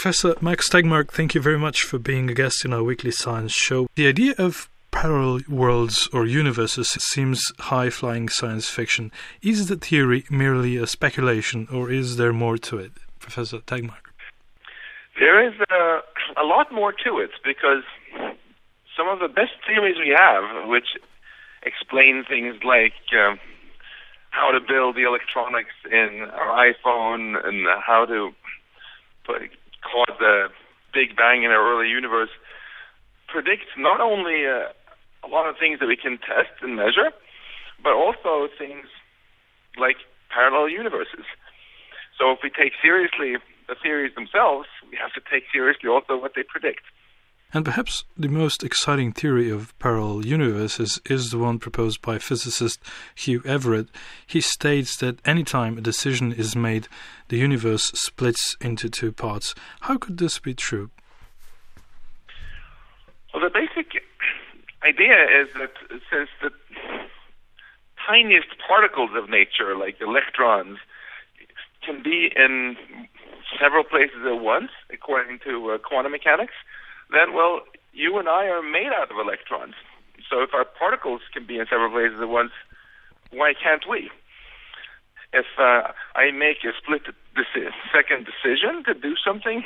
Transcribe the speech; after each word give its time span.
Professor 0.00 0.34
Max 0.40 0.66
Tegmark, 0.70 1.10
thank 1.10 1.34
you 1.34 1.42
very 1.42 1.58
much 1.58 1.82
for 1.82 1.98
being 1.98 2.30
a 2.30 2.32
guest 2.32 2.64
in 2.64 2.72
our 2.72 2.82
weekly 2.82 3.10
science 3.10 3.52
show. 3.52 3.86
The 3.96 4.08
idea 4.08 4.32
of 4.38 4.70
parallel 4.92 5.42
worlds 5.46 6.08
or 6.10 6.24
universes 6.24 6.88
seems 6.88 7.42
high 7.58 7.90
flying 7.90 8.30
science 8.30 8.70
fiction. 8.70 9.12
Is 9.42 9.68
the 9.68 9.76
theory 9.76 10.24
merely 10.30 10.78
a 10.78 10.86
speculation, 10.86 11.68
or 11.70 11.90
is 11.90 12.16
there 12.16 12.32
more 12.32 12.56
to 12.56 12.78
it, 12.78 12.92
Professor 13.18 13.58
Tegmark? 13.58 14.08
There 15.18 15.46
is 15.46 15.52
a, 15.70 16.00
a 16.40 16.46
lot 16.46 16.72
more 16.72 16.92
to 17.04 17.18
it 17.18 17.32
because 17.44 17.84
some 18.96 19.06
of 19.06 19.18
the 19.18 19.28
best 19.28 19.52
theories 19.66 19.96
we 19.98 20.16
have, 20.16 20.66
which 20.66 20.96
explain 21.62 22.24
things 22.26 22.56
like 22.64 22.94
um, 23.12 23.38
how 24.30 24.50
to 24.50 24.60
build 24.66 24.96
the 24.96 25.02
electronics 25.02 25.74
in 25.92 26.26
our 26.32 26.72
iPhone 26.72 27.46
and 27.46 27.66
how 27.86 28.06
to 28.06 28.30
put, 29.26 29.42
cause 29.90 30.14
the 30.18 30.48
Big 30.94 31.16
Bang 31.16 31.42
in 31.42 31.50
our 31.50 31.62
early 31.62 31.88
universe, 31.88 32.30
predict 33.28 33.66
not 33.76 34.00
only 34.00 34.46
uh, 34.46 34.70
a 35.22 35.28
lot 35.28 35.48
of 35.48 35.56
things 35.58 35.78
that 35.80 35.86
we 35.86 35.96
can 35.96 36.18
test 36.18 36.54
and 36.62 36.76
measure, 36.76 37.10
but 37.82 37.92
also 37.92 38.48
things 38.58 38.86
like 39.78 39.96
parallel 40.30 40.68
universes. 40.68 41.26
So 42.18 42.32
if 42.32 42.38
we 42.42 42.50
take 42.50 42.72
seriously 42.82 43.36
the 43.68 43.76
theories 43.80 44.14
themselves, 44.14 44.66
we 44.90 44.98
have 44.98 45.12
to 45.14 45.22
take 45.30 45.44
seriously 45.52 45.88
also 45.88 46.18
what 46.20 46.32
they 46.34 46.42
predict. 46.42 46.82
And 47.52 47.64
perhaps 47.64 48.04
the 48.16 48.28
most 48.28 48.62
exciting 48.62 49.12
theory 49.12 49.50
of 49.50 49.76
parallel 49.80 50.24
universes 50.24 51.00
is 51.06 51.30
the 51.30 51.38
one 51.38 51.58
proposed 51.58 52.00
by 52.00 52.18
physicist 52.18 52.80
Hugh 53.14 53.42
Everett. 53.44 53.88
He 54.24 54.40
states 54.40 54.96
that 54.98 55.18
anytime 55.26 55.76
a 55.76 55.80
decision 55.80 56.32
is 56.32 56.54
made, 56.54 56.86
the 57.28 57.38
universe 57.38 57.90
splits 57.94 58.56
into 58.60 58.88
two 58.88 59.10
parts. 59.10 59.54
How 59.80 59.98
could 59.98 60.18
this 60.18 60.38
be 60.38 60.54
true? 60.54 60.90
Well, 63.34 63.42
the 63.42 63.50
basic 63.50 64.00
idea 64.84 65.42
is 65.42 65.48
that 65.54 65.72
since 66.10 66.28
the 66.40 66.50
tiniest 68.06 68.48
particles 68.66 69.10
of 69.16 69.28
nature, 69.28 69.76
like 69.76 70.00
electrons, 70.00 70.78
can 71.84 72.02
be 72.02 72.30
in 72.36 72.76
several 73.60 73.82
places 73.82 74.24
at 74.24 74.40
once, 74.40 74.70
according 74.92 75.40
to 75.44 75.70
uh, 75.70 75.78
quantum 75.78 76.12
mechanics, 76.12 76.54
then, 77.12 77.34
well, 77.34 77.60
you 77.92 78.18
and 78.18 78.28
I 78.28 78.46
are 78.46 78.62
made 78.62 78.90
out 78.94 79.10
of 79.10 79.18
electrons. 79.18 79.74
So 80.28 80.42
if 80.42 80.54
our 80.54 80.64
particles 80.64 81.22
can 81.32 81.46
be 81.46 81.58
in 81.58 81.66
several 81.66 81.90
places 81.90 82.18
at 82.20 82.28
once, 82.28 82.52
why 83.30 83.52
can't 83.54 83.84
we? 83.88 84.10
If 85.32 85.46
uh, 85.58 85.92
I 86.14 86.30
make 86.30 86.62
a 86.64 86.72
split 86.76 87.02
deci- 87.36 87.74
second 87.94 88.26
decision 88.26 88.84
to 88.86 88.94
do 88.94 89.14
something, 89.24 89.62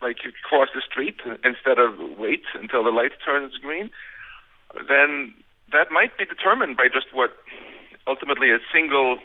like 0.00 0.18
cross 0.42 0.68
the 0.74 0.82
street 0.82 1.16
instead 1.44 1.78
of 1.78 2.18
wait 2.18 2.42
until 2.54 2.84
the 2.84 2.90
light 2.90 3.12
turns 3.24 3.54
green, 3.58 3.90
then 4.88 5.34
that 5.72 5.90
might 5.90 6.16
be 6.18 6.24
determined 6.24 6.76
by 6.76 6.88
just 6.92 7.06
what 7.12 7.30
ultimately 8.06 8.50
a 8.50 8.58
single 8.72 9.18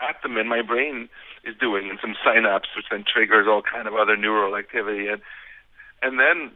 atom 0.00 0.36
in 0.36 0.48
my 0.48 0.62
brain 0.62 1.08
is 1.44 1.54
doing 1.60 1.88
and 1.90 1.98
some 2.00 2.16
synapse 2.24 2.68
which 2.76 2.86
then 2.90 3.04
triggers 3.04 3.46
all 3.48 3.62
kind 3.62 3.86
of 3.86 3.94
other 3.94 4.16
neural 4.16 4.56
activity 4.56 5.06
and 5.06 5.20
and 6.02 6.18
then 6.18 6.50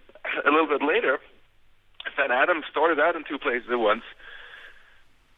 a 0.45 0.51
little 0.51 0.67
bit 0.67 0.83
later 0.83 1.19
that 2.17 2.31
atom 2.31 2.63
started 2.71 2.99
out 3.01 3.17
in 3.17 3.25
two 3.25 3.39
places 3.39 3.69
at 3.71 3.79
once. 3.79 4.03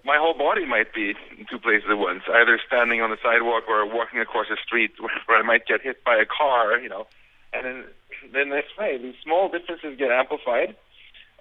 My 0.04 0.16
whole 0.16 0.34
body 0.34 0.64
might 0.64 0.94
be 0.94 1.14
in 1.38 1.46
two 1.50 1.58
places 1.58 1.88
at 1.90 1.98
once 1.98 2.22
either 2.32 2.58
standing 2.66 3.02
on 3.02 3.10
the 3.10 3.18
sidewalk 3.22 3.64
or 3.68 3.84
walking 3.86 4.18
across 4.18 4.46
a 4.50 4.56
street 4.56 4.92
where 5.26 5.38
I 5.38 5.42
might 5.42 5.66
get 5.66 5.82
hit 5.82 6.02
by 6.04 6.16
a 6.16 6.26
car 6.26 6.78
you 6.78 6.88
know. 6.88 7.06
And 7.52 7.64
then 7.64 7.84
then 8.32 8.50
that's 8.50 8.76
way 8.78 8.98
these 8.98 9.14
small 9.22 9.48
differences 9.48 9.98
get 9.98 10.10
amplified. 10.10 10.76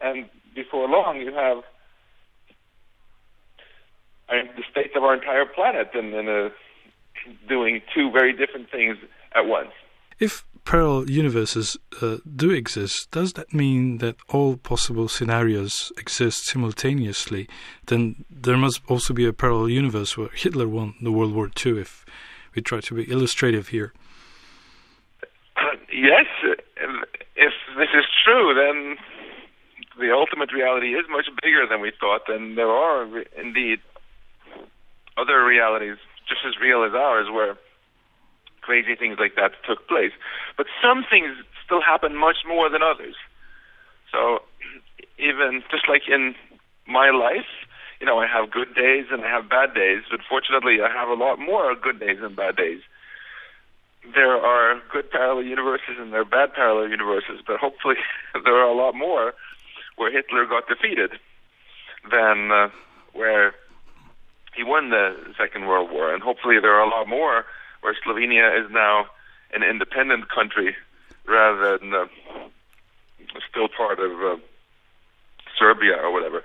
And 0.02 0.30
before 0.56 0.88
long 0.88 1.22
you 1.22 1.34
have 1.34 1.64
the 4.30 4.64
state 4.70 4.96
of 4.96 5.04
our 5.04 5.14
entire 5.14 5.46
planet 5.46 5.90
and, 5.94 6.14
and 6.14 6.30
uh, 6.30 6.50
doing 7.48 7.82
two 7.94 8.12
very 8.12 8.34
different 8.34 8.70
things 8.70 8.98
at 9.34 9.46
once. 9.46 9.72
If 10.20 10.44
parallel 10.70 11.10
universes 11.10 11.78
uh, 12.00 12.18
do 12.36 12.52
exist, 12.52 13.10
does 13.10 13.34
that 13.34 13.52
mean 13.52 13.98
that 13.98 14.16
all 14.30 14.56
possible 14.56 15.08
scenarios 15.08 15.92
exist 15.98 16.46
simultaneously? 16.46 17.50
Then 17.88 18.24
there 18.30 18.56
must 18.56 18.80
also 18.88 19.12
be 19.16 19.26
a 19.26 19.34
parallel 19.34 19.70
universe 19.70 20.16
where 20.16 20.30
Hitler 20.36 20.68
won 20.68 20.94
the 21.02 21.12
World 21.12 21.34
War 21.34 21.50
II, 21.66 21.80
if 21.80 22.06
we 22.54 22.62
try 22.62 22.82
to 22.82 22.94
be 22.94 23.10
illustrative 23.10 23.70
here. 23.70 23.94
Uh, 25.58 25.74
yes, 25.92 26.28
if 27.36 27.54
this 27.76 27.90
is 27.96 28.06
true, 28.24 28.54
then 28.54 28.96
the 30.00 30.14
ultimate 30.14 30.54
reality 30.54 30.94
is 30.94 31.06
much 31.10 31.30
bigger 31.42 31.66
than 31.68 31.82
we 31.82 31.92
thought, 32.00 32.30
and 32.30 32.56
there 32.60 32.70
are 32.70 33.08
indeed 33.36 33.80
other 35.18 35.44
realities 35.44 35.98
just 36.28 36.42
as 36.48 36.62
real 36.62 36.84
as 36.84 36.94
ours 36.94 37.26
where 37.34 37.58
crazy 38.70 38.94
things 38.94 39.18
like 39.18 39.34
that 39.34 39.50
took 39.66 39.88
place. 39.88 40.14
But 40.56 40.68
some 40.80 41.04
things 41.10 41.34
still 41.66 41.82
happen 41.82 42.16
much 42.16 42.46
more 42.46 42.70
than 42.70 42.84
others. 42.84 43.16
So 44.12 44.46
even 45.18 45.64
just 45.72 45.90
like 45.90 46.04
in 46.08 46.36
my 46.86 47.10
life, 47.10 47.50
you 48.00 48.06
know, 48.06 48.20
I 48.20 48.28
have 48.28 48.52
good 48.52 48.76
days 48.76 49.06
and 49.10 49.26
I 49.26 49.30
have 49.30 49.50
bad 49.50 49.74
days, 49.74 50.04
but 50.12 50.20
fortunately 50.30 50.78
I 50.86 50.90
have 50.94 51.10
a 51.10 51.18
lot 51.18 51.40
more 51.40 51.74
good 51.74 52.00
days 52.00 52.20
and 52.22 52.36
bad 52.36 52.58
days. 52.58 52.82
There 54.14 54.38
are 54.38 54.80
good 54.94 55.10
parallel 55.10 55.46
universes 55.46 55.98
and 55.98 56.14
there 56.14 56.22
are 56.22 56.30
bad 56.40 56.54
parallel 56.54 56.90
universes, 56.90 57.42
but 57.46 57.58
hopefully 57.58 57.98
there 58.46 58.54
are 58.54 58.70
a 58.70 58.78
lot 58.78 58.94
more 58.94 59.34
where 59.98 60.12
Hitler 60.12 60.46
got 60.46 60.68
defeated 60.68 61.18
than 62.12 62.52
uh, 62.52 62.70
where 63.14 63.56
he 64.56 64.64
won 64.64 64.92
the 64.92 65.18
Second 65.40 65.66
World 65.66 65.90
War, 65.92 66.14
and 66.14 66.22
hopefully 66.22 66.58
there 66.62 66.76
are 66.76 66.86
a 66.86 66.90
lot 66.90 67.08
more 67.08 67.46
where 67.82 67.96
Slovenia 68.06 68.64
is 68.64 68.72
now 68.72 69.06
an 69.54 69.64
independent 69.64 70.30
country 70.30 70.76
rather 71.28 71.78
than 71.78 71.94
uh, 71.94 72.06
still 73.50 73.68
part 73.76 74.00
of 74.00 74.12
uh, 74.12 74.38
Serbia 75.58 75.96
or 75.96 76.12
whatever. 76.12 76.44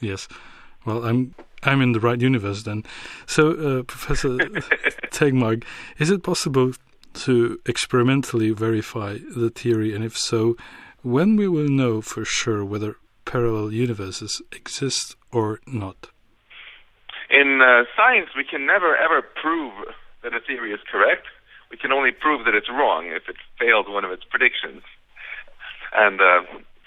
Yes. 0.00 0.28
Well, 0.86 1.04
I'm 1.04 1.34
I'm 1.62 1.82
in 1.82 1.92
the 1.92 2.00
right 2.00 2.20
universe 2.20 2.62
then. 2.62 2.84
So, 3.26 3.50
uh, 3.50 3.82
Professor 3.82 4.28
Tegmark, 5.10 5.64
is 5.98 6.10
it 6.10 6.22
possible 6.22 6.72
to 7.14 7.58
experimentally 7.66 8.50
verify 8.50 9.18
the 9.36 9.50
theory, 9.50 9.94
and 9.94 10.04
if 10.04 10.16
so, 10.16 10.56
when 11.02 11.36
we 11.36 11.48
will 11.48 11.68
know 11.68 12.00
for 12.00 12.24
sure 12.24 12.64
whether 12.64 12.96
parallel 13.24 13.72
universes 13.72 14.40
exist 14.52 15.16
or 15.32 15.60
not? 15.66 16.10
In 17.30 17.60
uh, 17.60 17.84
science, 17.96 18.30
we 18.36 18.44
can 18.44 18.66
never 18.66 18.96
ever 18.96 19.22
prove 19.22 19.74
that 20.22 20.34
a 20.34 20.40
theory 20.40 20.72
is 20.72 20.80
correct. 20.90 21.26
We 21.70 21.76
can 21.76 21.92
only 21.92 22.10
prove 22.10 22.44
that 22.46 22.54
it's 22.54 22.70
wrong 22.70 23.06
if 23.08 23.28
it 23.28 23.36
failed 23.60 23.88
one 23.88 24.04
of 24.04 24.10
its 24.10 24.24
predictions. 24.24 24.82
And 25.92 26.20
uh, 26.20 26.40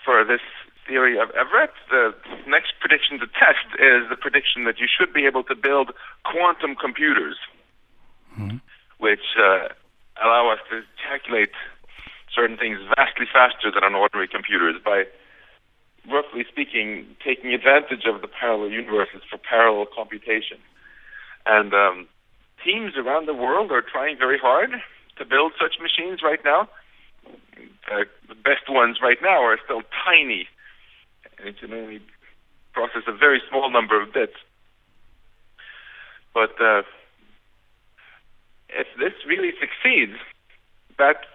for 0.03 0.25
this 0.25 0.41
theory 0.88 1.19
of 1.19 1.29
Everett, 1.31 1.72
the 1.90 2.13
next 2.47 2.74
prediction 2.79 3.19
to 3.19 3.28
test 3.28 3.69
is 3.78 4.09
the 4.09 4.18
prediction 4.18 4.66
that 4.66 4.79
you 4.79 4.88
should 4.90 5.13
be 5.13 5.25
able 5.25 5.44
to 5.46 5.56
build 5.56 5.91
quantum 6.25 6.75
computers, 6.75 7.38
mm-hmm. 8.34 8.58
which 8.97 9.38
uh, 9.38 9.69
allow 10.22 10.50
us 10.50 10.59
to 10.69 10.81
calculate 10.97 11.53
certain 12.34 12.58
things 12.58 12.79
vastly 12.97 13.25
faster 13.31 13.69
than 13.69 13.84
on 13.84 13.94
ordinary 13.94 14.28
computers 14.28 14.75
by 14.84 15.03
roughly 16.09 16.45
speaking, 16.50 17.06
taking 17.23 17.53
advantage 17.53 18.06
of 18.06 18.22
the 18.22 18.28
parallel 18.28 18.69
universes 18.69 19.22
for 19.29 19.38
parallel 19.38 19.85
computation. 19.94 20.57
And 21.45 21.73
um, 21.73 22.07
teams 22.63 22.94
around 22.97 23.28
the 23.28 23.34
world 23.34 23.72
are 23.72 23.81
trying 23.81 24.17
very 24.17 24.38
hard 24.38 24.72
to 25.17 25.25
build 25.25 25.53
such 25.59 25.81
machines 25.81 26.22
right 26.23 26.40
now. 26.44 26.69
Uh, 27.91 28.05
the 28.28 28.35
best 28.35 28.70
ones 28.70 28.97
right 29.02 29.17
now 29.22 29.43
are 29.43 29.58
still 29.64 29.81
tiny, 30.05 30.47
and 31.37 31.49
it 31.49 31.59
can 31.59 31.73
only 31.73 32.02
process 32.73 33.03
a 33.08 33.11
very 33.11 33.41
small 33.49 33.70
number 33.70 34.02
of 34.02 34.14
bits. 34.14 34.37
But 36.34 36.55
uh, 36.61 36.84
if 38.70 38.87
this 38.97 39.14
really 39.28 39.52
succeeds, 39.59 40.17
that, 40.97 41.25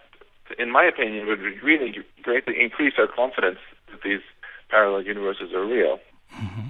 in 0.58 0.70
my 0.70 0.84
opinion, 0.84 1.26
would 1.26 1.40
really 1.62 1.94
greatly 2.22 2.54
increase 2.60 2.94
our 2.98 3.06
confidence 3.06 3.58
that 3.90 4.02
these 4.02 4.22
parallel 4.68 5.04
universes 5.04 5.52
are 5.52 5.64
real. 5.64 5.98
Mm-hmm. 6.34 6.68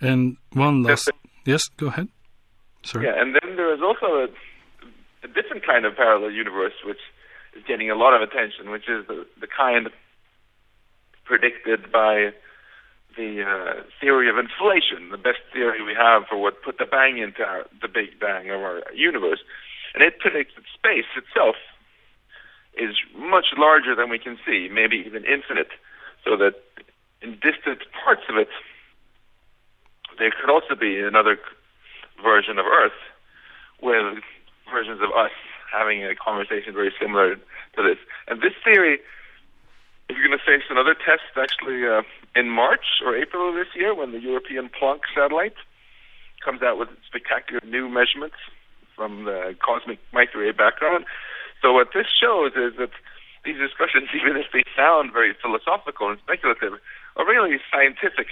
And 0.00 0.36
one 0.52 0.82
last, 0.82 1.10
yes, 1.44 1.62
go 1.76 1.86
ahead. 1.86 2.08
Sorry. 2.82 3.06
Yeah, 3.06 3.20
and 3.20 3.34
then 3.34 3.56
there 3.56 3.72
is 3.72 3.80
also 3.80 4.06
a, 4.06 4.28
a, 5.24 5.28
different 5.28 5.64
kind 5.64 5.86
of 5.86 5.96
parallel 5.96 6.30
universe 6.30 6.74
which 6.84 7.00
is 7.56 7.62
getting 7.66 7.90
a 7.90 7.94
lot 7.94 8.14
of 8.14 8.20
attention, 8.20 8.70
which 8.70 8.88
is 8.88 9.06
the, 9.06 9.26
the 9.40 9.46
kind 9.46 9.88
predicted 11.24 11.90
by 11.90 12.30
the 13.16 13.42
uh, 13.42 13.82
theory 14.00 14.28
of 14.28 14.36
inflation, 14.36 15.10
the 15.10 15.16
best 15.16 15.40
theory 15.52 15.82
we 15.82 15.94
have 15.94 16.24
for 16.28 16.36
what 16.36 16.62
put 16.62 16.78
the 16.78 16.84
bang 16.84 17.18
into 17.18 17.42
our, 17.42 17.64
the 17.80 17.88
Big 17.88 18.18
Bang 18.20 18.50
of 18.50 18.60
our 18.60 18.82
universe. 18.92 19.40
And 19.94 20.02
it 20.02 20.18
predicts 20.18 20.54
that 20.56 20.64
space 20.74 21.08
itself 21.16 21.56
is 22.76 22.96
much 23.16 23.54
larger 23.56 23.94
than 23.94 24.10
we 24.10 24.18
can 24.18 24.36
see, 24.44 24.68
maybe 24.70 24.96
even 25.06 25.24
infinite, 25.24 25.70
so 26.24 26.36
that 26.36 26.54
in 27.22 27.32
distant 27.40 27.80
parts 28.04 28.22
of 28.28 28.36
it, 28.36 28.48
there 30.18 30.30
could 30.30 30.50
also 30.50 30.74
be 30.74 30.98
another 30.98 31.38
version 32.22 32.58
of 32.58 32.66
Earth 32.66 32.98
with 33.82 34.22
versions 34.72 35.00
of 35.02 35.10
us 35.10 35.32
having 35.72 36.04
a 36.04 36.14
conversation 36.14 36.72
very 36.72 36.92
similar 37.00 37.34
to 37.34 37.82
this. 37.82 37.98
And 38.28 38.40
this 38.40 38.52
theory 38.62 39.00
is 40.08 40.16
going 40.16 40.30
to 40.30 40.44
face 40.44 40.64
another 40.70 40.94
test 40.94 41.34
actually 41.36 41.86
uh, 41.86 42.02
in 42.36 42.48
March 42.50 43.02
or 43.04 43.16
April 43.16 43.48
of 43.48 43.54
this 43.54 43.74
year 43.74 43.94
when 43.94 44.12
the 44.12 44.20
European 44.20 44.68
Planck 44.68 45.00
satellite 45.14 45.56
comes 46.44 46.62
out 46.62 46.78
with 46.78 46.88
spectacular 47.06 47.60
new 47.66 47.88
measurements 47.88 48.36
from 48.94 49.24
the 49.24 49.56
cosmic 49.64 49.98
microwave 50.12 50.56
background. 50.56 51.04
So 51.62 51.72
what 51.72 51.88
this 51.94 52.06
shows 52.20 52.52
is 52.52 52.76
that 52.78 52.90
these 53.44 53.58
discussions, 53.58 54.08
even 54.14 54.36
if 54.36 54.46
they 54.52 54.64
sound 54.76 55.12
very 55.12 55.34
philosophical 55.40 56.10
and 56.10 56.18
speculative, 56.20 56.74
are 57.16 57.26
really 57.26 57.58
scientific 57.70 58.28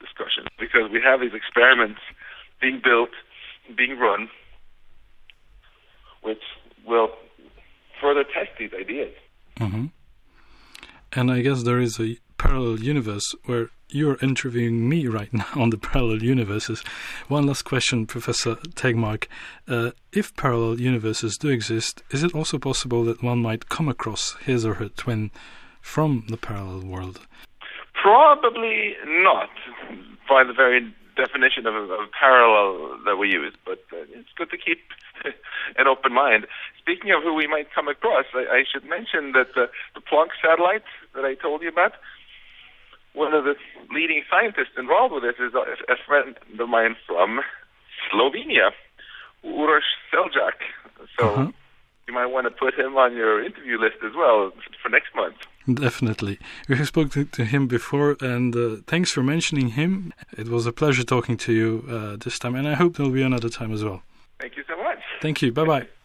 discussions 0.00 0.48
because 0.58 0.90
we 0.90 1.00
have 1.02 1.20
these 1.20 1.34
experiments 1.34 2.00
being 2.60 2.80
built, 2.82 3.10
being 3.76 3.98
run, 3.98 4.28
which 6.22 6.42
will 6.86 7.10
further 8.00 8.24
test 8.24 8.50
these 8.58 8.72
ideas. 8.78 9.14
Mm-hmm. 9.58 9.86
And 11.12 11.30
I 11.30 11.40
guess 11.40 11.64
there 11.64 11.80
is 11.80 11.98
a 11.98 12.16
parallel 12.40 12.80
universe 12.80 13.34
where 13.44 13.68
you're 13.90 14.16
interviewing 14.22 14.88
me 14.88 15.06
right 15.06 15.30
now 15.30 15.46
on 15.56 15.68
the 15.68 15.76
parallel 15.92 16.22
universes. 16.22 16.82
One 17.28 17.46
last 17.46 17.62
question, 17.62 18.06
Professor 18.06 18.54
Tegmark. 18.74 19.26
Uh, 19.68 19.90
if 20.12 20.34
parallel 20.36 20.80
universes 20.80 21.36
do 21.36 21.48
exist, 21.48 22.02
is 22.10 22.22
it 22.22 22.34
also 22.34 22.58
possible 22.58 23.04
that 23.04 23.22
one 23.22 23.42
might 23.42 23.68
come 23.68 23.90
across 23.90 24.36
his 24.46 24.64
or 24.64 24.74
her 24.74 24.88
twin 24.88 25.30
from 25.82 26.24
the 26.30 26.38
parallel 26.38 26.80
world? 26.86 27.20
Probably 27.92 28.94
not, 29.06 29.50
by 30.26 30.42
the 30.42 30.54
very 30.54 30.94
definition 31.14 31.66
of, 31.66 31.74
of 31.74 32.08
parallel 32.18 32.96
that 33.04 33.16
we 33.16 33.28
use. 33.28 33.52
But 33.66 33.84
uh, 33.92 34.08
it's 34.16 34.32
good 34.36 34.50
to 34.50 34.56
keep 34.56 34.80
an 35.76 35.86
open 35.86 36.14
mind. 36.14 36.46
Speaking 36.78 37.10
of 37.10 37.22
who 37.22 37.34
we 37.34 37.46
might 37.46 37.68
come 37.74 37.88
across, 37.88 38.24
I, 38.32 38.46
I 38.50 38.64
should 38.64 38.88
mention 38.88 39.32
that 39.32 39.52
the, 39.54 39.68
the 39.94 40.00
Planck 40.00 40.28
satellite 40.42 40.88
that 41.14 41.26
I 41.26 41.34
told 41.34 41.60
you 41.60 41.68
about, 41.68 41.92
one 43.14 43.34
of 43.34 43.44
the 43.44 43.54
leading 43.92 44.22
scientists 44.30 44.76
involved 44.78 45.14
with 45.14 45.22
this 45.22 45.36
is 45.38 45.54
a, 45.54 45.92
a 45.92 45.96
friend 46.06 46.36
of 46.58 46.68
mine 46.68 46.96
from 47.06 47.40
Slovenia, 48.10 48.70
Uroš 49.44 49.88
Seljak. 50.12 50.58
So 51.18 51.28
uh-huh. 51.28 51.52
you 52.06 52.14
might 52.14 52.26
want 52.26 52.46
to 52.46 52.50
put 52.50 52.74
him 52.74 52.96
on 52.96 53.16
your 53.16 53.44
interview 53.44 53.78
list 53.78 53.96
as 54.04 54.12
well 54.16 54.52
for 54.82 54.88
next 54.88 55.14
month. 55.14 55.36
Definitely. 55.72 56.38
We 56.68 56.76
have 56.76 56.88
spoken 56.88 57.28
to 57.28 57.44
him 57.44 57.68
before, 57.68 58.16
and 58.20 58.56
uh, 58.56 58.76
thanks 58.86 59.12
for 59.12 59.22
mentioning 59.22 59.70
him. 59.70 60.12
It 60.36 60.48
was 60.48 60.66
a 60.66 60.72
pleasure 60.72 61.04
talking 61.04 61.36
to 61.38 61.52
you 61.52 61.84
uh, 61.88 62.16
this 62.16 62.38
time, 62.38 62.54
and 62.54 62.66
I 62.66 62.74
hope 62.74 62.96
there'll 62.96 63.12
be 63.12 63.22
another 63.22 63.48
time 63.48 63.72
as 63.72 63.84
well. 63.84 64.02
Thank 64.40 64.56
you 64.56 64.64
so 64.68 64.76
much. 64.82 64.98
Thank 65.20 65.42
you. 65.42 65.52
Bye 65.52 65.64
bye. 65.64 65.88